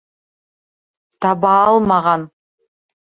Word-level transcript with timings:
Таба 1.25 1.53
алмаған! 1.69 2.29